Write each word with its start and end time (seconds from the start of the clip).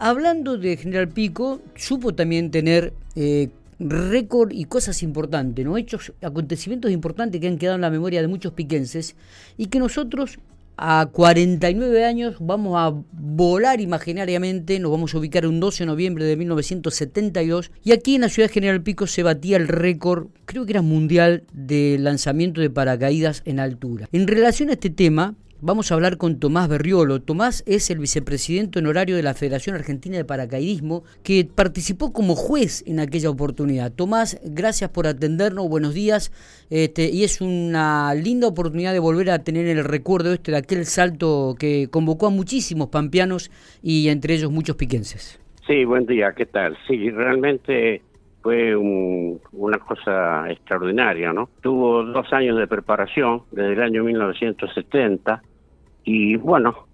hablando 0.00 0.56
de 0.58 0.76
General 0.76 1.08
Pico, 1.08 1.60
supo 1.76 2.14
también 2.14 2.50
tener 2.50 2.92
eh, 3.14 3.50
récord 3.78 4.50
y 4.52 4.64
cosas 4.64 5.02
importantes, 5.02 5.64
¿no? 5.64 5.76
Hechos, 5.76 6.12
acontecimientos 6.22 6.90
importantes 6.90 7.40
que 7.40 7.46
han 7.46 7.58
quedado 7.58 7.76
en 7.76 7.82
la 7.82 7.90
memoria 7.90 8.20
de 8.20 8.28
muchos 8.28 8.52
piquenses 8.52 9.14
y 9.56 9.66
que 9.66 9.78
nosotros 9.78 10.38
a 10.82 11.10
49 11.12 12.06
años 12.06 12.36
vamos 12.40 12.74
a 12.78 12.94
volar 13.12 13.82
imaginariamente, 13.82 14.78
nos 14.80 14.90
vamos 14.90 15.14
a 15.14 15.18
ubicar 15.18 15.46
un 15.46 15.60
12 15.60 15.84
de 15.84 15.86
noviembre 15.86 16.24
de 16.24 16.36
1972 16.36 17.70
y 17.84 17.92
aquí 17.92 18.14
en 18.14 18.22
la 18.22 18.30
ciudad 18.30 18.48
de 18.48 18.54
General 18.54 18.82
Pico 18.82 19.06
se 19.06 19.22
batía 19.22 19.58
el 19.58 19.68
récord, 19.68 20.28
creo 20.46 20.64
que 20.64 20.72
era 20.72 20.80
mundial, 20.80 21.44
de 21.52 21.98
lanzamiento 22.00 22.62
de 22.62 22.70
paracaídas 22.70 23.42
en 23.44 23.60
altura. 23.60 24.08
En 24.12 24.26
relación 24.26 24.70
a 24.70 24.72
este 24.72 24.88
tema, 24.88 25.34
Vamos 25.62 25.92
a 25.92 25.94
hablar 25.94 26.16
con 26.16 26.40
Tomás 26.40 26.70
Berriolo. 26.70 27.20
Tomás 27.20 27.62
es 27.66 27.90
el 27.90 27.98
vicepresidente 27.98 28.78
honorario 28.78 29.14
de 29.14 29.22
la 29.22 29.34
Federación 29.34 29.76
Argentina 29.76 30.16
de 30.16 30.24
Paracaidismo, 30.24 31.04
que 31.22 31.46
participó 31.54 32.14
como 32.14 32.34
juez 32.34 32.82
en 32.86 32.98
aquella 32.98 33.28
oportunidad. 33.28 33.92
Tomás, 33.92 34.40
gracias 34.42 34.88
por 34.88 35.06
atendernos, 35.06 35.68
buenos 35.68 35.92
días. 35.92 36.32
Este, 36.70 37.10
y 37.10 37.24
es 37.24 37.42
una 37.42 38.14
linda 38.14 38.48
oportunidad 38.48 38.94
de 38.94 39.00
volver 39.00 39.28
a 39.28 39.40
tener 39.40 39.66
el 39.66 39.84
recuerdo 39.84 40.32
este 40.32 40.52
de 40.52 40.56
aquel 40.56 40.86
salto 40.86 41.54
que 41.58 41.88
convocó 41.90 42.28
a 42.28 42.30
muchísimos 42.30 42.88
pampeanos 42.88 43.50
y 43.82 44.08
entre 44.08 44.36
ellos 44.36 44.50
muchos 44.50 44.76
piquenses. 44.76 45.38
Sí, 45.66 45.84
buen 45.84 46.06
día, 46.06 46.32
¿qué 46.34 46.46
tal? 46.46 46.74
Sí, 46.88 47.10
realmente 47.10 48.00
fue 48.40 48.74
una 48.74 49.78
cosa 49.78 50.50
extraordinaria, 50.50 51.34
¿no? 51.34 51.50
Tuvo 51.60 52.02
dos 52.02 52.32
años 52.32 52.56
de 52.56 52.66
preparación, 52.66 53.42
desde 53.50 53.74
el 53.74 53.82
año 53.82 54.04
1970, 54.04 55.42
y 56.04 56.36
bueno, 56.36 56.86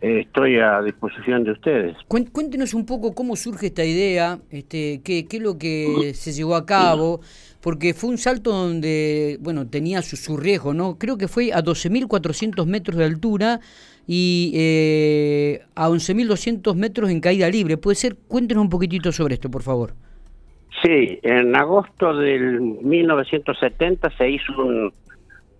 eh, 0.00 0.20
estoy 0.20 0.58
a 0.58 0.82
disposición 0.82 1.44
de 1.44 1.52
ustedes. 1.52 1.96
Cuéntenos 2.08 2.74
un 2.74 2.84
poco 2.84 3.14
cómo 3.14 3.36
surge 3.36 3.68
esta 3.68 3.84
idea, 3.84 4.38
este, 4.50 5.00
qué, 5.02 5.26
qué 5.26 5.36
es 5.38 5.42
lo 5.42 5.56
que 5.56 6.12
se 6.14 6.32
llevó 6.32 6.56
a 6.56 6.66
cabo, 6.66 7.20
porque 7.62 7.94
fue 7.94 8.10
un 8.10 8.18
salto 8.18 8.52
donde, 8.52 9.38
bueno, 9.40 9.66
tenía 9.66 10.02
su, 10.02 10.16
su 10.16 10.36
riesgo, 10.36 10.74
¿no? 10.74 10.98
Creo 10.98 11.16
que 11.16 11.26
fue 11.26 11.52
a 11.52 11.62
12.400 11.62 12.66
metros 12.66 12.98
de 12.98 13.04
altura 13.04 13.60
y 14.06 14.52
eh, 14.54 15.62
a 15.74 15.88
11.200 15.88 16.74
metros 16.74 17.10
en 17.10 17.20
caída 17.20 17.48
libre. 17.48 17.76
¿Puede 17.76 17.94
ser? 17.94 18.16
Cuéntenos 18.28 18.64
un 18.64 18.70
poquitito 18.70 19.12
sobre 19.12 19.34
esto, 19.34 19.50
por 19.50 19.62
favor. 19.62 19.94
Sí, 20.82 21.18
en 21.22 21.56
agosto 21.56 22.14
del 22.14 22.60
1970 22.60 24.10
se 24.18 24.30
hizo 24.30 24.52
un, 24.58 24.92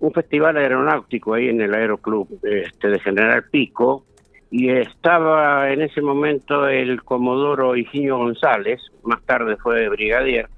un 0.00 0.12
festival 0.12 0.56
aeronáutico 0.56 1.34
ahí 1.34 1.48
en 1.48 1.60
el 1.60 1.74
Aeroclub 1.74 2.28
este, 2.42 2.88
de 2.88 2.98
General 3.00 3.44
Pico 3.50 4.04
y 4.50 4.70
estaba 4.70 5.70
en 5.72 5.82
ese 5.82 6.00
momento 6.00 6.68
el 6.68 7.02
comodoro 7.02 7.74
Higinio 7.74 8.18
González, 8.18 8.80
más 9.02 9.20
tarde 9.22 9.56
fue 9.56 9.88
brigadier, 9.88 10.48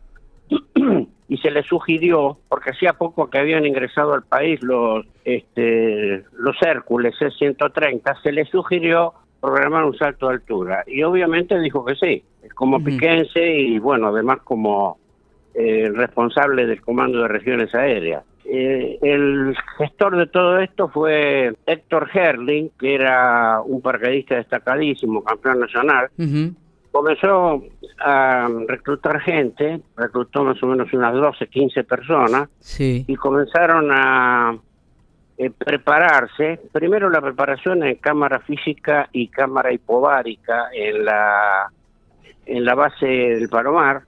y 1.29 1.37
se 1.39 1.51
le 1.51 1.62
sugirió, 1.62 2.39
porque 2.48 2.70
hacía 2.70 2.92
poco 2.92 3.31
que 3.31 3.39
habían 3.39 3.64
ingresado 3.64 4.12
al 4.12 4.23
país 4.23 4.62
los, 4.62 5.07
este, 5.25 6.25
los 6.39 6.61
Hércules 6.61 7.14
C-130, 7.19 8.23
se 8.23 8.33
le 8.33 8.45
sugirió 8.45 9.14
programar 9.41 9.84
un 9.84 9.97
salto 9.97 10.29
de 10.29 10.34
altura. 10.34 10.84
Y 10.87 11.03
obviamente 11.03 11.59
dijo 11.59 11.84
que 11.84 11.95
sí, 11.95 12.23
como 12.55 12.83
piquense 12.83 13.61
y 13.61 13.79
bueno, 13.79 14.09
además 14.09 14.39
como 14.45 14.98
eh, 15.55 15.91
responsable 15.95 16.67
del 16.67 16.81
Comando 16.83 17.23
de 17.23 17.29
Regiones 17.29 17.75
Aéreas. 17.75 18.25
Eh, 18.48 18.98
el 19.02 19.56
gestor 19.77 20.16
de 20.16 20.27
todo 20.27 20.61
esto 20.61 20.89
fue 20.89 21.52
Héctor 21.66 22.08
Herling, 22.12 22.70
que 22.78 22.94
era 22.94 23.61
un 23.61 23.83
paracaidista 23.83 24.36
destacadísimo, 24.36 25.25
campeón 25.25 25.61
nacional. 25.61 26.11
Comenzó 26.92 27.64
a 27.98 28.48
reclutar 28.69 29.20
gente, 29.20 29.80
reclutó 29.97 30.44
más 30.44 30.62
o 30.62 30.67
menos 30.67 30.92
unas 30.92 31.12
12, 31.12 31.48
15 31.48 31.84
personas, 31.84 32.48
y 32.78 33.17
comenzaron 33.17 33.89
a 33.91 34.56
eh, 35.39 35.51
prepararse. 35.51 36.61
Primero 36.73 37.11
la 37.11 37.20
preparación 37.20 37.83
en 37.83 37.96
cámara 37.96 38.39
física 38.40 39.08
y 39.12 39.29
cámara 39.29 39.73
hipovárica 39.73 40.68
en 40.73 41.05
la, 41.05 41.70
en 42.46 42.64
la 42.64 42.74
base 42.77 43.06
del 43.06 43.48
Palomar, 43.48 44.02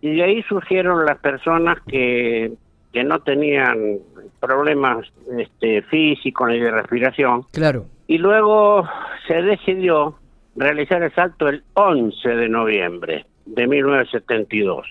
y 0.00 0.16
de 0.16 0.22
ahí 0.22 0.42
surgieron 0.44 1.04
las 1.04 1.18
personas 1.18 1.78
que 1.86 2.52
que 2.92 3.04
no 3.04 3.20
tenían 3.20 3.98
problemas 4.40 5.06
este, 5.38 5.82
físicos 5.82 6.48
ni 6.48 6.58
de 6.58 6.70
respiración. 6.70 7.42
Claro. 7.52 7.86
Y 8.06 8.18
luego 8.18 8.88
se 9.26 9.42
decidió 9.42 10.16
realizar 10.56 11.02
el 11.02 11.14
salto 11.14 11.48
el 11.48 11.62
11 11.74 12.28
de 12.28 12.48
noviembre 12.48 13.26
de 13.46 13.66
1972. 13.66 14.86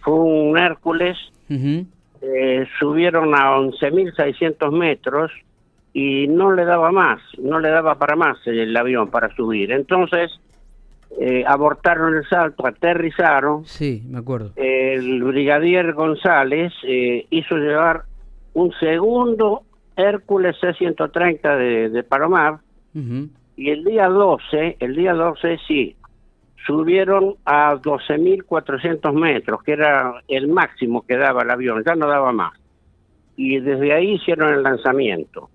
Fue 0.00 0.14
un 0.14 0.58
Hércules, 0.58 1.16
eh, 1.48 2.66
subieron 2.78 3.34
a 3.34 3.56
11.600 3.56 4.70
metros 4.72 5.32
y 5.92 6.28
no 6.28 6.52
le 6.52 6.64
daba 6.64 6.92
más, 6.92 7.20
no 7.38 7.58
le 7.60 7.70
daba 7.70 7.96
para 7.96 8.16
más 8.16 8.38
el 8.46 8.76
avión 8.76 9.10
para 9.10 9.34
subir. 9.34 9.72
Entonces 9.72 10.38
eh, 11.20 11.44
abortaron 11.46 12.16
el 12.16 12.28
salto, 12.28 12.66
aterrizaron. 12.66 13.64
Sí, 13.64 14.02
me 14.08 14.18
acuerdo. 14.18 14.52
El 14.56 15.22
brigadier 15.22 15.92
González 15.94 16.72
eh, 16.84 17.26
hizo 17.30 17.56
llevar 17.56 18.02
un 18.54 18.72
segundo 18.80 19.62
Hércules 19.96 20.56
C-130 20.60 21.58
de, 21.58 21.88
de 21.90 22.02
Palomar 22.02 22.58
y 23.56 23.70
el 23.70 23.84
día 23.84 24.08
12, 24.08 24.76
el 24.80 24.94
día 24.94 25.14
12 25.14 25.58
sí, 25.66 25.96
subieron 26.66 27.34
a 27.44 27.74
12.400 27.74 29.12
metros, 29.12 29.62
que 29.62 29.72
era 29.72 30.22
el 30.28 30.48
máximo 30.48 31.04
que 31.06 31.16
daba 31.16 31.42
el 31.42 31.50
avión, 31.50 31.82
ya 31.84 31.94
no 31.94 32.06
daba 32.06 32.32
más. 32.32 32.52
Y 33.36 33.58
desde 33.60 33.92
ahí 33.92 34.14
hicieron 34.14 34.52
el 34.52 34.62
lanzamiento. 34.62 35.48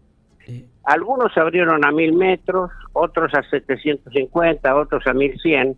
Algunos 0.83 1.33
se 1.33 1.39
abrieron 1.39 1.85
a 1.85 1.91
mil 1.91 2.13
metros, 2.13 2.71
otros 2.91 3.33
a 3.33 3.43
750, 3.43 4.75
otros 4.75 5.05
a 5.07 5.13
1100, 5.13 5.77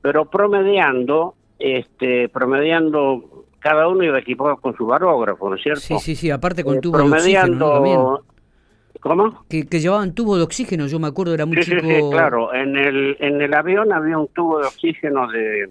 pero 0.00 0.30
promediando, 0.30 1.34
este, 1.58 2.28
promediando, 2.28 3.46
cada 3.58 3.88
uno 3.88 4.04
iba 4.04 4.18
equipado 4.18 4.56
con 4.58 4.76
su 4.76 4.86
barógrafo, 4.86 5.50
¿no 5.50 5.56
es 5.56 5.62
cierto? 5.62 5.80
Sí, 5.80 5.98
sí, 5.98 6.14
sí, 6.14 6.30
aparte 6.30 6.62
con 6.62 6.76
eh, 6.76 6.80
tubo 6.80 6.98
de 6.98 7.04
oxígeno 7.04 8.22
¿Cómo? 9.00 9.44
Que, 9.48 9.64
llevaban 9.64 10.14
tubo 10.14 10.36
de 10.36 10.44
oxígeno, 10.44 10.86
yo 10.86 11.00
me 11.00 11.08
acuerdo, 11.08 11.34
era 11.34 11.44
muy 11.44 11.56
chico. 11.60 11.80
Sí, 11.80 11.88
sí, 11.88 12.00
claro, 12.12 12.54
en 12.54 12.76
el, 12.76 13.16
en 13.18 13.42
el 13.42 13.52
avión 13.52 13.92
había 13.92 14.16
un 14.16 14.28
tubo 14.28 14.60
de 14.60 14.66
oxígeno 14.68 15.26
de, 15.26 15.68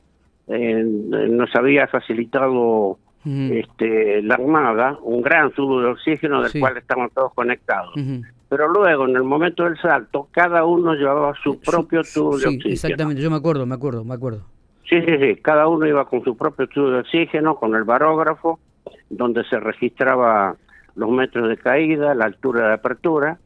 eh, 0.47 0.83
nos 0.83 1.55
había 1.55 1.87
facilitado 1.87 2.99
este, 3.25 4.21
la 4.23 4.35
Armada, 4.35 4.97
un 5.03 5.21
gran 5.21 5.51
tubo 5.51 5.81
de 5.81 5.87
oxígeno 5.87 6.41
del 6.41 6.59
cual 6.59 6.77
estamos 6.77 7.11
todos 7.13 7.33
conectados 7.33 7.93
pero 8.51 8.67
luego 8.67 9.07
en 9.07 9.15
el 9.15 9.23
momento 9.23 9.63
del 9.63 9.79
salto 9.79 10.27
cada 10.29 10.65
uno 10.65 10.93
llevaba 10.93 11.33
su 11.41 11.57
propio 11.61 12.01
tubo 12.03 12.37
de 12.37 12.47
oxígeno. 12.47 12.73
Exactamente, 12.73 13.21
yo 13.21 13.31
me 13.31 13.37
acuerdo, 13.37 13.65
me 13.65 13.75
acuerdo, 13.75 14.03
me 14.03 14.13
acuerdo. 14.13 14.41
Sí, 14.89 15.01
sí, 15.03 15.17
sí, 15.21 15.35
cada 15.41 15.69
uno 15.69 15.87
iba 15.87 16.03
con 16.03 16.21
su 16.25 16.35
propio 16.35 16.67
tubo 16.67 16.89
de 16.89 16.99
oxígeno, 16.99 17.55
con 17.55 17.73
el 17.75 17.85
barógrafo, 17.85 18.59
donde 19.09 19.45
se 19.45 19.57
registraba 19.57 20.57
los 20.95 21.09
metros 21.09 21.47
de 21.47 21.55
caída, 21.55 22.13
la 22.13 22.25
altura 22.25 22.67
de 22.67 22.73
apertura, 22.73 23.39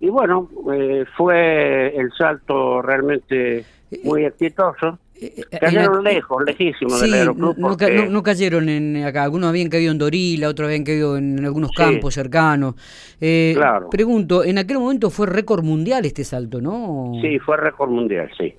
y 0.00 0.08
bueno, 0.08 0.48
eh, 0.72 1.04
fue 1.14 1.94
el 1.94 2.10
salto 2.12 2.80
realmente 2.80 3.58
eh, 3.58 3.64
muy 4.02 4.24
exitoso. 4.24 4.98
Eh, 5.20 5.42
cayeron 5.60 6.04
lejos, 6.04 6.42
lejísimos 6.46 7.00
del 7.00 7.14
aeroclub. 7.14 7.56
No, 7.58 8.22
cayeron 8.22 8.68
en 8.68 9.04
acá, 9.04 9.24
algunos 9.24 9.48
habían 9.48 9.68
caído 9.68 9.90
en 9.90 9.98
Dorila, 9.98 10.48
otros 10.48 10.66
habían 10.66 10.84
caído 10.84 11.16
en 11.16 11.44
algunos 11.44 11.72
campos 11.72 12.14
cercanos. 12.14 12.74
claro. 13.18 13.88
Pregunto, 13.90 14.44
en 14.44 14.58
aquel 14.58 14.78
momento 14.78 15.10
fue 15.10 15.26
récord 15.26 15.64
mundial 15.64 16.04
este 16.06 16.24
salto, 16.24 16.60
¿no? 16.60 17.12
Sí, 17.20 17.38
fue 17.38 17.56
récord 17.56 17.90
mundial, 17.90 18.30
sí. 18.38 18.54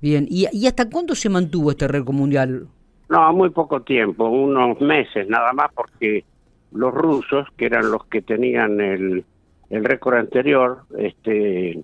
Bien, 0.00 0.26
¿y, 0.28 0.46
y 0.52 0.66
hasta 0.66 0.88
cuándo 0.90 1.14
se 1.14 1.28
mantuvo 1.28 1.70
este 1.70 1.88
récord 1.88 2.14
mundial? 2.14 2.66
No, 3.08 3.32
muy 3.32 3.50
poco 3.50 3.82
tiempo, 3.82 4.28
unos 4.28 4.80
meses 4.80 5.28
nada 5.28 5.52
más, 5.52 5.70
porque 5.74 6.24
los 6.72 6.92
rusos, 6.92 7.46
que 7.56 7.66
eran 7.66 7.90
los 7.90 8.04
que 8.06 8.22
tenían 8.22 8.80
el, 8.80 9.24
el 9.70 9.84
récord 9.84 10.16
anterior, 10.16 10.82
este 10.98 11.82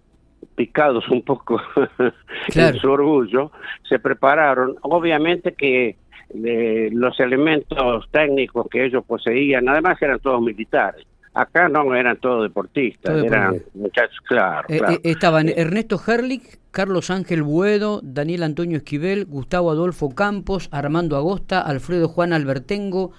picados 0.55 1.09
un 1.09 1.23
poco 1.23 1.61
en 2.55 2.75
su 2.77 2.91
orgullo, 2.91 3.51
se 3.89 3.99
prepararon. 3.99 4.77
Obviamente 4.83 5.55
que 5.55 5.97
eh, 6.33 6.91
los 6.93 7.19
elementos 7.19 8.09
técnicos 8.11 8.67
que 8.71 8.85
ellos 8.85 9.05
poseían, 9.05 9.69
además 9.69 10.01
eran 10.01 10.21
todos 10.21 10.41
militares. 10.41 11.07
Acá 11.33 11.69
no 11.69 11.95
eran 11.95 12.17
todos 12.17 12.43
deportistas, 12.43 13.23
eran 13.23 13.63
muchachos, 13.75 14.19
claro. 14.27 14.67
Eh, 14.69 14.81
eh, 14.89 15.01
estaban 15.05 15.49
Ernesto 15.49 16.01
Herlich, 16.05 16.59
Carlos 16.73 17.09
Ángel 17.09 17.45
Buedo, 17.45 18.01
Daniel 18.03 18.43
Antonio 18.43 18.79
Esquivel, 18.79 19.27
Gustavo 19.27 19.71
Adolfo 19.71 20.13
Campos, 20.13 20.69
Armando 20.73 21.17
Agosta, 21.17 21.61
Alfredo 21.61 22.09
Juan 22.09 22.33
Albertengo, 22.33 23.13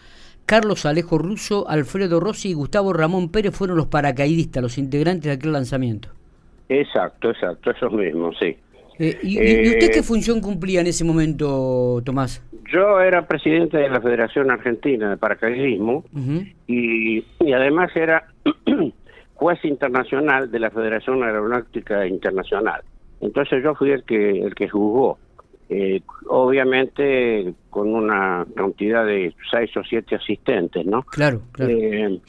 Carlos 0.46 0.86
Alejo 0.86 1.18
Russo, 1.18 1.70
Alfredo 1.70 2.20
Rossi 2.20 2.50
y 2.50 2.54
Gustavo 2.54 2.92
Ramón 2.92 3.30
Pérez 3.30 3.56
fueron 3.56 3.78
los 3.78 3.88
paracaidistas, 3.88 4.62
los 4.62 4.78
integrantes 4.78 5.24
de 5.24 5.32
aquel 5.32 5.54
lanzamiento. 5.54 6.10
Exacto, 6.74 7.32
exacto, 7.32 7.72
esos 7.72 7.92
mismos, 7.92 8.38
sí. 8.40 8.56
Eh, 8.98 9.18
¿y, 9.24 9.68
usted 9.68 9.92
qué 9.92 10.04
función 10.04 10.40
cumplía 10.40 10.80
en 10.80 10.88
ese 10.88 11.04
momento, 11.04 12.02
Tomás? 12.06 12.42
Yo 12.72 13.02
era 13.02 13.28
presidente 13.28 13.78
de 13.78 13.90
la 13.90 14.00
Federación 14.00 14.50
Argentina 14.52 15.10
de 15.10 15.18
Paracaidismo 15.18 16.06
y, 16.68 17.26
y 17.40 17.54
además 17.54 17.92
era 17.94 18.26
juez 19.34 19.60
internacional 19.66 20.50
de 20.50 20.60
la 20.60 20.70
Federación 20.70 21.22
Aeronáutica 21.24 22.08
Internacional. 22.08 22.82
Entonces 23.20 23.62
yo 23.62 23.76
fui 23.76 23.92
el 23.92 24.04
que 24.06 24.40
el 24.40 24.56
que 24.56 24.70
juzgó. 24.70 25.18
Eh, 25.68 26.02
obviamente 26.28 27.54
con 27.70 27.94
una 27.96 28.46
cantidad 28.56 29.06
de 29.06 29.34
seis 29.50 29.76
o 29.78 29.84
siete 29.84 30.16
asistentes, 30.16 30.86
¿no? 30.86 31.04
Claro, 31.04 31.42
claro. 31.54 31.72
Eh, 31.72 32.20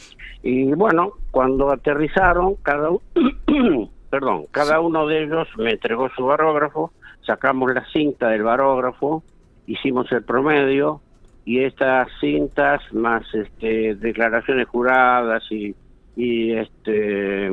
y 0.44 0.73
bueno, 0.73 1.15
cuando 1.33 1.73
aterrizaron, 1.73 2.55
cada, 2.62 2.91
perdón, 4.12 4.44
cada 4.50 4.79
uno 4.81 5.06
de 5.06 5.25
ellos 5.25 5.49
me 5.56 5.70
entregó 5.70 6.11
su 6.11 6.26
barógrafo, 6.26 6.93
sacamos 7.26 7.73
la 7.73 7.82
cinta 7.94 8.29
del 8.29 8.43
barógrafo, 8.43 9.23
hicimos 9.67 10.12
el 10.12 10.23
promedio 10.23 11.00
y 11.47 11.61
estas 11.61 12.09
cintas 12.20 12.82
más 12.93 13.23
este, 13.32 13.94
declaraciones 13.94 14.69
juradas 14.69 15.43
y, 15.50 15.75
y 16.14 16.53
este 16.53 17.50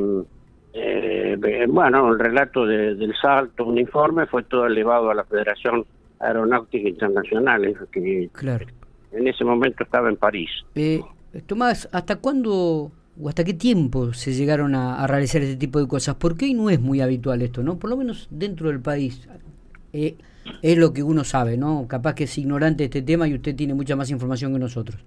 eh, 0.74 1.66
bueno, 1.70 2.12
el 2.12 2.20
relato 2.20 2.66
del 2.66 3.16
salto 3.22 3.64
uniforme 3.64 4.26
fue 4.26 4.44
todo 4.44 4.66
elevado 4.66 5.12
a 5.12 5.16
la 5.16 5.24
Federación 5.24 5.86
Aeronáutica 6.20 6.90
Internacional, 6.90 7.74
que 7.90 8.30
claro. 8.34 8.66
en 9.14 9.30
ese 9.30 9.46
momento 9.46 9.86
estaba 9.86 10.10
en 10.10 10.18
París. 10.18 10.50
Eh, 10.76 11.00
Tomás, 11.48 11.88
¿hasta 11.94 12.18
cuándo 12.18 12.92
o 13.22 13.30
hasta 13.30 13.44
qué 13.44 13.54
tiempo 13.54 14.14
se 14.14 14.32
llegaron 14.32 14.76
a, 14.76 15.06
realizar 15.08 15.42
este 15.42 15.58
tipo 15.58 15.80
de 15.80 15.88
cosas? 15.88 16.16
Porque 16.16 16.46
hoy 16.46 16.54
no 16.54 16.70
es 16.70 16.80
muy 16.80 17.02
habitual 17.02 17.42
esto, 17.42 17.62
¿no? 17.64 17.78
Por 17.78 17.90
lo 17.90 17.98
menos 17.98 18.28
dentro 18.32 18.70
del 18.70 18.80
país. 18.80 19.28
Eh, 19.94 20.16
es 20.62 20.78
lo 20.78 20.94
que 20.94 21.04
uno 21.04 21.24
sabe, 21.24 21.58
¿no? 21.58 21.86
Capaz 21.88 22.16
que 22.16 22.24
es 22.24 22.38
ignorante 22.38 22.84
de 22.84 22.86
este 22.86 23.02
tema 23.02 23.28
y 23.28 23.36
usted 23.36 23.56
tiene 23.56 23.74
mucha 23.74 23.96
más 23.96 24.10
información 24.10 24.54
que 24.54 24.60
nosotros. 24.60 25.04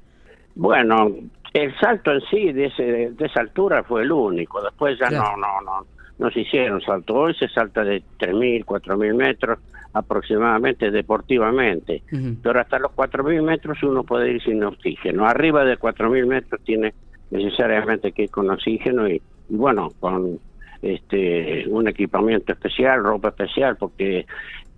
Bueno, 0.55 1.11
el 1.55 1.75
salto 1.79 2.13
en 2.13 2.21
sí 2.31 2.53
de, 2.53 2.67
ese, 2.67 2.83
de 2.83 3.27
esa 3.27 3.41
altura 3.41 3.83
fue 3.83 4.03
el 4.03 4.13
único. 4.13 4.63
Después 4.63 4.99
ya 4.99 5.11
no, 5.11 5.37
no, 5.37 5.61
no, 5.63 5.87
no 6.19 6.31
se 6.31 6.41
hicieron 6.41 6.81
salto. 6.83 7.15
Hoy 7.15 7.35
se 7.35 7.49
salta 7.49 7.83
de 7.83 8.03
3.000, 8.19 8.65
4.000 8.65 9.15
metros 9.15 9.59
aproximadamente 9.95 10.91
deportivamente. 10.91 12.03
Pero 12.43 12.61
hasta 12.61 12.79
los 12.79 12.93
4.000 12.93 13.43
metros 13.43 13.83
uno 13.83 14.05
puede 14.05 14.33
ir 14.33 14.43
sin 14.43 14.63
oxígeno. 14.63 15.27
Arriba 15.27 15.65
de 15.65 15.79
4.000 15.79 16.27
metros 16.27 16.61
tiene 16.63 16.95
necesariamente 17.33 18.13
que 18.13 18.25
ir 18.25 18.31
con 18.31 18.51
oxígeno 18.51 19.09
y, 19.09 19.21
bueno, 19.49 19.89
con 19.99 20.39
este 20.83 21.65
un 21.69 21.89
equipamiento 21.89 22.53
especial, 22.53 23.03
ropa 23.03 23.29
especial, 23.29 23.77
porque 23.77 24.27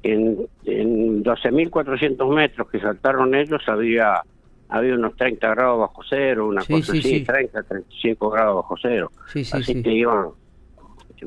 en, 0.03 0.47
en 0.65 1.25
12.400 1.25 2.35
metros 2.35 2.71
que 2.71 2.81
saltaron 2.81 3.35
ellos 3.35 3.63
había 3.67 4.23
había 4.69 4.95
unos 4.95 5.17
30 5.17 5.49
grados 5.51 5.81
bajo 5.81 6.03
cero, 6.09 6.49
una 6.49 6.65
cosa 6.65 6.93
así, 6.93 7.23
30, 7.23 7.63
35 7.63 8.31
grados 8.31 8.57
bajo 8.57 8.75
cero. 8.81 9.11
así 9.53 9.83
que 9.83 9.93
iban 9.93 10.29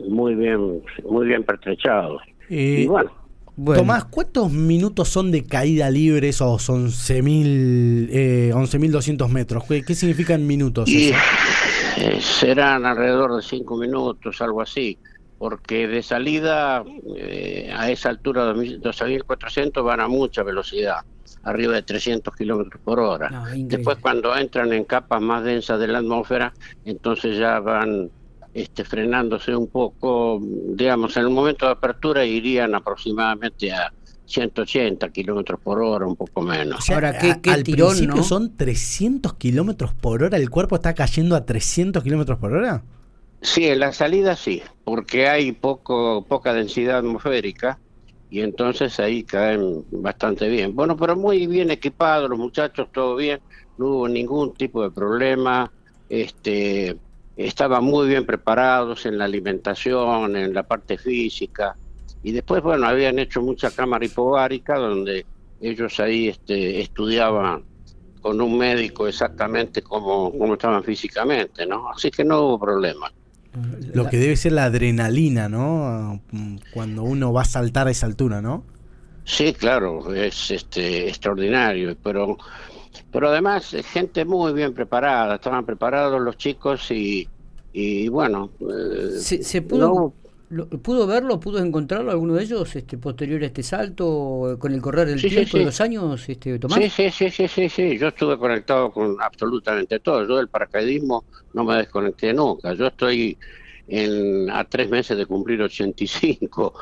muy 0.09 0.35
bien, 0.35 0.81
muy 1.09 1.27
bien 1.27 1.43
pertrechados. 1.43 2.21
Y 2.49 2.87
bueno. 2.87 3.11
Tomás, 3.57 4.05
¿cuántos 4.05 4.51
minutos 4.51 5.09
son 5.09 5.31
de 5.31 5.43
caída 5.43 5.89
libre 5.89 6.29
esos 6.29 6.69
11.200 6.69 8.07
eh, 8.11 8.51
11 8.53 8.79
metros? 9.29 9.63
¿Qué, 9.67 9.83
¿Qué, 9.83 9.95
significa 9.95 10.35
en 10.35 10.45
minutos? 10.45 10.87
Eh, 10.87 11.13
serán 12.21 12.85
alrededor 12.85 13.35
de 13.35 13.41
5 13.41 13.77
minutos, 13.77 14.39
algo 14.41 14.61
así, 14.61 14.99
porque 15.39 15.87
de 15.87 16.03
salida 16.03 16.83
eh, 17.15 17.73
a 17.75 17.89
esa 17.89 18.09
altura 18.09 18.53
de 18.53 18.79
12.400 18.79 19.83
van 19.83 20.01
a 20.01 20.07
mucha 20.07 20.43
velocidad 20.43 20.97
arriba 21.41 21.73
de 21.73 21.81
300 21.81 22.35
kilómetros 22.35 22.79
por 22.83 22.99
hora. 22.99 23.45
Después 23.55 23.97
cuando 23.99 24.37
entran 24.37 24.71
en 24.71 24.83
capas 24.83 25.21
más 25.21 25.43
densas 25.43 25.79
de 25.79 25.87
la 25.87 25.97
atmósfera, 25.97 26.53
entonces 26.85 27.37
ya 27.37 27.59
van 27.59 28.11
este, 28.57 28.83
frenándose 28.83 29.55
un 29.55 29.67
poco, 29.67 30.41
digamos, 30.41 31.15
en 31.15 31.23
el 31.25 31.29
momento 31.29 31.67
de 31.67 31.73
apertura 31.73 32.25
irían 32.25 32.73
aproximadamente 32.73 33.71
a 33.71 33.93
180 34.25 35.09
kilómetros 35.09 35.59
por 35.59 35.79
hora, 35.79 36.07
un 36.07 36.15
poco 36.15 36.41
menos. 36.41 36.89
Ahora, 36.89 37.19
¿qué, 37.19 37.39
qué 37.39 37.51
al 37.51 37.61
principio 37.61 38.23
son 38.23 38.57
300 38.57 39.35
kilómetros 39.35 39.93
por 39.93 40.23
hora, 40.23 40.37
el 40.37 40.49
cuerpo 40.49 40.75
está 40.75 40.95
cayendo 40.95 41.35
a 41.35 41.45
300 41.45 42.03
kilómetros 42.03 42.39
por 42.39 42.51
hora. 42.53 42.81
Sí, 43.41 43.67
en 43.67 43.79
la 43.79 43.93
salida 43.93 44.35
sí, 44.35 44.63
porque 44.83 45.29
hay 45.29 45.51
poco 45.51 46.25
poca 46.27 46.51
densidad 46.51 46.97
atmosférica 46.97 47.77
y 48.31 48.41
entonces 48.41 48.99
ahí 48.99 49.21
caen 49.21 49.85
bastante 49.91 50.49
bien. 50.49 50.75
Bueno, 50.75 50.97
pero 50.97 51.15
muy 51.15 51.45
bien 51.45 51.69
equipados 51.69 52.27
los 52.27 52.39
muchachos, 52.39 52.87
todo 52.91 53.15
bien, 53.15 53.39
no 53.77 53.85
hubo 53.85 54.09
ningún 54.09 54.55
tipo 54.55 54.81
de 54.81 54.89
problema, 54.89 55.71
este, 56.09 56.97
estaban 57.37 57.83
muy 57.83 58.07
bien 58.07 58.25
preparados 58.25 59.05
en 59.05 59.17
la 59.17 59.25
alimentación, 59.25 60.35
en 60.35 60.53
la 60.53 60.63
parte 60.63 60.97
física, 60.97 61.75
y 62.23 62.31
después, 62.31 62.61
bueno, 62.63 62.87
habían 62.87 63.19
hecho 63.19 63.41
mucha 63.41 63.71
cámara 63.71 64.05
hipobárica 64.05 64.77
donde 64.77 65.25
ellos 65.61 65.99
ahí 65.99 66.27
este, 66.27 66.81
estudiaban 66.81 67.63
con 68.21 68.41
un 68.41 68.57
médico 68.57 69.07
exactamente 69.07 69.81
cómo, 69.81 70.31
cómo 70.37 70.53
estaban 70.53 70.83
físicamente, 70.83 71.65
¿no? 71.65 71.89
Así 71.89 72.11
que 72.11 72.25
no 72.25 72.41
hubo 72.41 72.59
problema. 72.59 73.11
Lo 73.93 74.09
que 74.09 74.17
debe 74.17 74.35
ser 74.35 74.51
la 74.51 74.65
adrenalina, 74.65 75.49
¿no? 75.49 76.21
Cuando 76.73 77.03
uno 77.03 77.33
va 77.33 77.41
a 77.41 77.45
saltar 77.45 77.87
a 77.87 77.91
esa 77.91 78.05
altura, 78.05 78.41
¿no? 78.41 78.63
Sí, 79.23 79.53
claro, 79.53 80.13
es 80.13 80.51
este 80.51 81.07
extraordinario, 81.07 81.95
pero 82.03 82.37
pero 83.11 83.29
además 83.29 83.75
gente 83.91 84.25
muy 84.25 84.53
bien 84.53 84.73
preparada, 84.73 85.35
estaban 85.35 85.65
preparados 85.65 86.21
los 86.21 86.37
chicos 86.37 86.91
y, 86.91 87.27
y 87.73 88.07
bueno, 88.09 88.51
eh, 88.61 89.19
se, 89.19 89.61
pudo 89.61 90.13
pudo 90.81 91.05
verlo, 91.07 91.39
pudo 91.39 91.59
encontrarlo 91.59 92.09
alguno 92.09 92.35
de 92.35 92.43
ellos 92.43 92.73
este 92.75 92.97
posterior 92.97 93.43
a 93.43 93.47
este 93.47 93.63
salto 93.63 94.55
con 94.57 94.73
el 94.73 94.81
correr 94.81 95.07
del 95.07 95.19
tiempo 95.21 95.57
de 95.57 95.65
los 95.65 95.81
años, 95.81 96.27
este 96.29 96.57
Tomás. 96.57 96.79
Sí, 96.79 96.89
sí, 96.89 97.09
sí, 97.11 97.29
sí, 97.29 97.47
sí, 97.47 97.69
sí, 97.69 97.97
yo 97.97 98.07
estuve 98.07 98.37
conectado 98.37 98.91
con 98.91 99.17
absolutamente 99.19 99.99
todo. 99.99 100.25
Yo 100.25 100.37
del 100.37 100.47
paracaidismo 100.47 101.25
no 101.53 101.63
me 101.65 101.75
desconecté 101.75 102.33
nunca. 102.33 102.73
Yo 102.73 102.87
estoy 102.87 103.37
en, 103.87 104.49
a 104.49 104.63
tres 104.63 104.89
meses 104.89 105.17
de 105.17 105.25
cumplir 105.25 105.61
85, 105.61 106.73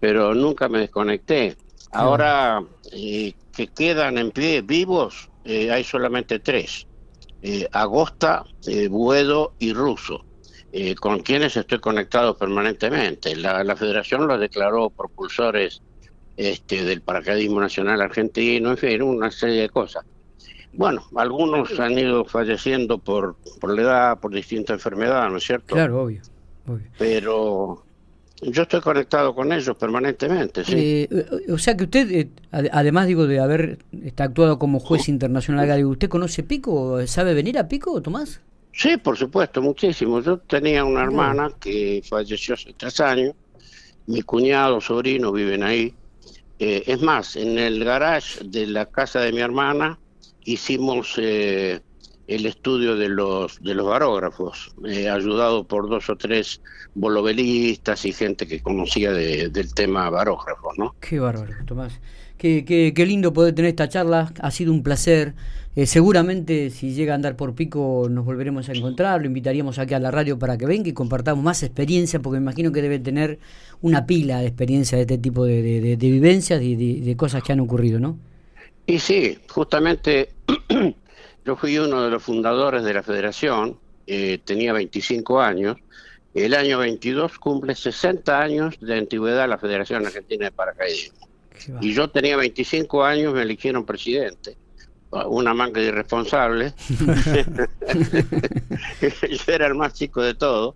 pero 0.00 0.34
nunca 0.34 0.68
me 0.68 0.80
desconecté. 0.80 1.56
Ahora 1.92 2.62
eh, 2.92 3.34
que 3.54 3.66
quedan 3.68 4.18
en 4.18 4.32
pie 4.32 4.62
vivos, 4.62 5.28
eh, 5.44 5.70
hay 5.70 5.84
solamente 5.84 6.38
tres. 6.38 6.86
Eh, 7.42 7.68
Agosta, 7.72 8.44
Buedo 8.90 9.54
y 9.58 9.72
Ruso. 9.72 10.24
con 11.00 11.20
quienes 11.20 11.56
estoy 11.56 11.80
conectado 11.80 12.36
permanentemente. 12.36 13.34
La, 13.36 13.62
la 13.64 13.76
federación 13.76 14.26
los 14.26 14.40
declaró 14.40 14.90
propulsores 14.90 15.82
este, 16.36 16.84
del 16.84 17.02
paracaidismo 17.02 17.60
nacional 17.60 18.00
argentino, 18.00 18.70
en 18.70 18.76
fin, 18.78 19.02
una 19.02 19.30
serie 19.30 19.62
de 19.62 19.68
cosas. 19.68 20.04
Bueno, 20.72 21.04
algunos 21.16 21.78
han 21.78 21.98
ido 21.98 22.24
falleciendo 22.24 22.98
por, 22.98 23.36
por 23.60 23.74
la 23.74 23.82
edad, 23.82 24.20
por 24.20 24.32
distintas 24.32 24.74
enfermedades, 24.74 25.30
¿no 25.30 25.36
es 25.36 25.44
cierto? 25.44 25.74
Claro, 25.74 26.04
obvio. 26.04 26.22
Pero 26.96 27.84
yo 28.42 28.62
estoy 28.62 28.80
conectado 28.80 29.34
con 29.34 29.52
ellos 29.52 29.76
permanentemente, 29.76 30.64
sí. 30.64 31.06
Eh, 31.10 31.26
o 31.50 31.58
sea 31.58 31.76
que 31.76 31.84
usted, 31.84 32.10
eh, 32.10 32.30
además 32.50 33.06
digo 33.06 33.26
de 33.26 33.38
haber 33.38 33.78
está 34.04 34.24
actuado 34.24 34.58
como 34.58 34.80
juez 34.80 35.08
internacional, 35.08 35.84
¿usted 35.84 36.08
conoce 36.08 36.42
Pico? 36.42 37.06
¿Sabe 37.06 37.34
venir 37.34 37.58
a 37.58 37.68
Pico, 37.68 38.02
Tomás? 38.02 38.40
Sí, 38.72 38.96
por 38.96 39.16
supuesto, 39.16 39.62
muchísimo. 39.62 40.20
Yo 40.20 40.38
tenía 40.38 40.84
una 40.84 41.02
hermana 41.02 41.50
que 41.60 42.02
falleció 42.08 42.54
hace 42.54 42.72
tres 42.76 42.98
años, 43.00 43.34
mi 44.06 44.22
cuñado, 44.22 44.80
sobrino 44.80 45.30
viven 45.30 45.62
ahí. 45.62 45.94
Eh, 46.58 46.82
es 46.86 47.00
más, 47.00 47.36
en 47.36 47.58
el 47.58 47.84
garage 47.84 48.42
de 48.44 48.66
la 48.66 48.86
casa 48.86 49.20
de 49.20 49.32
mi 49.32 49.40
hermana 49.40 49.98
hicimos 50.44 51.16
el 52.34 52.46
estudio 52.46 52.96
de 52.96 53.08
los 53.08 53.62
de 53.62 53.74
los 53.74 53.86
barógrafos, 53.86 54.74
eh, 54.86 55.08
ayudado 55.08 55.64
por 55.64 55.88
dos 55.88 56.08
o 56.08 56.16
tres 56.16 56.60
bolovelistas 56.94 58.04
y 58.04 58.12
gente 58.12 58.46
que 58.46 58.60
conocía 58.60 59.12
del 59.12 59.74
tema 59.74 60.08
barógrafos, 60.10 60.78
¿no? 60.78 60.94
Qué 61.00 61.18
bárbaro, 61.18 61.52
Tomás. 61.66 62.00
Qué, 62.38 62.64
qué, 62.64 62.92
qué, 62.94 63.06
lindo 63.06 63.32
poder 63.32 63.54
tener 63.54 63.68
esta 63.68 63.88
charla, 63.88 64.32
ha 64.40 64.50
sido 64.50 64.72
un 64.72 64.82
placer. 64.82 65.34
Eh, 65.74 65.86
seguramente 65.86 66.70
si 66.70 66.92
llega 66.92 67.12
a 67.12 67.16
andar 67.16 67.34
por 67.36 67.54
pico 67.54 68.08
nos 68.10 68.26
volveremos 68.26 68.68
a 68.68 68.72
encontrar, 68.72 69.20
lo 69.20 69.26
invitaríamos 69.26 69.78
aquí 69.78 69.94
a 69.94 70.00
la 70.00 70.10
radio 70.10 70.38
para 70.38 70.58
que 70.58 70.66
venga 70.66 70.88
y 70.88 70.92
compartamos 70.92 71.42
más 71.42 71.62
experiencia, 71.62 72.20
porque 72.20 72.40
me 72.40 72.44
imagino 72.44 72.72
que 72.72 72.82
debe 72.82 72.98
tener 72.98 73.38
una 73.80 74.04
pila 74.04 74.40
de 74.40 74.48
experiencia 74.48 74.96
de 74.98 75.02
este 75.02 75.18
tipo 75.18 75.44
de, 75.44 75.62
de, 75.62 75.96
de 75.96 76.10
vivencias 76.10 76.60
y 76.62 77.00
de 77.00 77.16
cosas 77.16 77.42
que 77.42 77.52
han 77.52 77.60
ocurrido, 77.60 78.00
¿no? 78.00 78.18
Y 78.86 78.98
sí, 78.98 79.38
justamente 79.48 80.30
Yo 81.44 81.56
fui 81.56 81.78
uno 81.78 82.02
de 82.02 82.10
los 82.10 82.22
fundadores 82.22 82.84
de 82.84 82.94
la 82.94 83.02
federación, 83.02 83.78
eh, 84.06 84.38
tenía 84.44 84.72
25 84.72 85.40
años, 85.40 85.76
El 86.34 86.54
año 86.54 86.78
22 86.78 87.38
cumple 87.38 87.74
60 87.74 88.40
años 88.40 88.80
de 88.80 88.96
antigüedad 88.96 89.46
la 89.46 89.58
Federación 89.58 90.06
Argentina 90.06 90.46
de 90.46 90.52
Paracaidismo. 90.52 91.28
Y 91.82 91.92
yo 91.92 92.08
tenía 92.08 92.38
25 92.38 93.04
años, 93.04 93.34
me 93.34 93.42
eligieron 93.42 93.84
presidente. 93.84 94.56
Una 95.10 95.52
manga 95.52 95.80
de 95.80 95.88
irresponsable. 95.88 96.72
yo 99.00 99.52
era 99.52 99.66
el 99.66 99.74
más 99.74 99.92
chico 99.92 100.22
de 100.22 100.34
todo. 100.34 100.74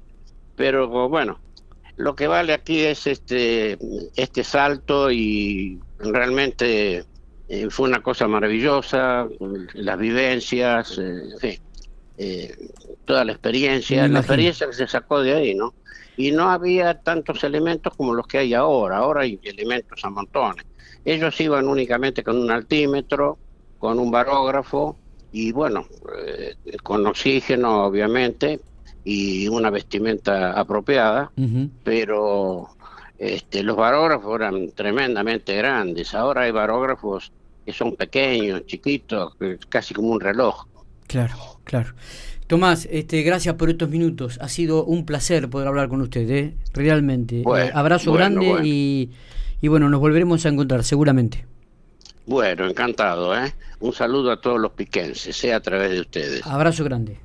Pero 0.56 1.08
bueno, 1.08 1.40
lo 1.96 2.14
que 2.14 2.26
vale 2.26 2.52
aquí 2.52 2.80
es 2.80 3.06
este, 3.06 3.78
este 4.16 4.44
salto 4.44 5.10
y 5.10 5.80
realmente 5.98 7.04
eh, 7.48 7.68
fue 7.70 7.88
una 7.88 8.02
cosa 8.02 8.26
maravillosa, 8.26 9.28
las 9.74 9.98
vivencias, 9.98 10.98
eh, 10.98 11.60
eh, 12.18 12.70
toda 13.04 13.24
la 13.24 13.32
experiencia, 13.32 14.08
la 14.08 14.18
experiencia 14.18 14.66
que 14.66 14.72
se 14.72 14.88
sacó 14.88 15.20
de 15.20 15.34
ahí, 15.34 15.54
¿no? 15.54 15.74
Y 16.16 16.32
no 16.32 16.50
había 16.50 16.94
tantos 16.94 17.44
elementos 17.44 17.94
como 17.94 18.14
los 18.14 18.26
que 18.26 18.38
hay 18.38 18.54
ahora, 18.54 18.98
ahora 18.98 19.22
hay 19.22 19.38
elementos 19.44 20.04
a 20.04 20.10
montones. 20.10 20.64
Ellos 21.04 21.40
iban 21.40 21.68
únicamente 21.68 22.24
con 22.24 22.36
un 22.36 22.50
altímetro, 22.50 23.38
con 23.78 24.00
un 24.00 24.10
barógrafo 24.10 24.96
y 25.30 25.52
bueno, 25.52 25.86
con 26.82 27.06
oxígeno 27.06 27.84
obviamente 27.84 28.58
y 29.04 29.46
una 29.46 29.70
vestimenta 29.70 30.58
apropiada, 30.58 31.30
pero 31.84 32.70
este, 33.18 33.62
los 33.62 33.76
barógrafos 33.76 34.36
eran 34.36 34.70
tremendamente 34.72 35.56
grandes. 35.56 36.14
Ahora 36.14 36.42
hay 36.42 36.50
barógrafos 36.50 37.32
que 37.64 37.72
son 37.72 37.96
pequeños, 37.96 38.64
chiquitos, 38.66 39.34
casi 39.68 39.94
como 39.94 40.10
un 40.10 40.20
reloj. 40.20 40.66
Claro, 41.06 41.34
claro. 41.64 41.94
Tomás, 42.46 42.86
este, 42.90 43.22
gracias 43.22 43.56
por 43.56 43.70
estos 43.70 43.88
minutos. 43.88 44.38
Ha 44.40 44.48
sido 44.48 44.84
un 44.84 45.04
placer 45.04 45.50
poder 45.50 45.66
hablar 45.66 45.88
con 45.88 46.00
usted, 46.00 46.30
¿eh? 46.30 46.54
realmente. 46.72 47.40
Eh, 47.40 47.70
abrazo 47.74 48.12
grande 48.12 48.60
Y, 48.62 49.10
y 49.60 49.68
bueno, 49.68 49.88
nos 49.88 49.98
volveremos 49.98 50.46
a 50.46 50.50
encontrar 50.50 50.84
seguramente. 50.84 51.44
Bueno, 52.26 52.68
encantado. 52.68 53.36
¿eh? 53.36 53.52
Un 53.80 53.92
saludo 53.92 54.30
a 54.30 54.40
todos 54.40 54.60
los 54.60 54.72
piquenses, 54.72 55.36
sea 55.36 55.56
a 55.56 55.60
través 55.60 55.90
de 55.90 56.00
ustedes. 56.00 56.46
Abrazo 56.46 56.84
grande. 56.84 57.18